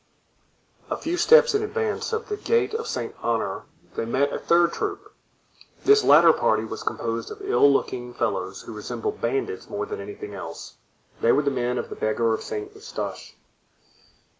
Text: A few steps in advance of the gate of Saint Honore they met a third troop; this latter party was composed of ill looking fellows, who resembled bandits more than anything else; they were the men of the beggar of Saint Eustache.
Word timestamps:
A 0.89 0.97
few 0.97 1.15
steps 1.15 1.53
in 1.53 1.61
advance 1.61 2.11
of 2.11 2.27
the 2.27 2.35
gate 2.35 2.73
of 2.73 2.87
Saint 2.87 3.13
Honore 3.21 3.65
they 3.93 4.03
met 4.05 4.33
a 4.33 4.39
third 4.39 4.73
troop; 4.73 5.13
this 5.85 6.03
latter 6.03 6.33
party 6.33 6.63
was 6.65 6.81
composed 6.81 7.29
of 7.29 7.39
ill 7.43 7.71
looking 7.71 8.11
fellows, 8.15 8.63
who 8.63 8.73
resembled 8.73 9.21
bandits 9.21 9.69
more 9.69 9.85
than 9.85 10.01
anything 10.01 10.33
else; 10.33 10.77
they 11.21 11.31
were 11.31 11.43
the 11.43 11.51
men 11.51 11.77
of 11.77 11.89
the 11.89 11.95
beggar 11.95 12.33
of 12.33 12.41
Saint 12.41 12.73
Eustache. 12.73 13.35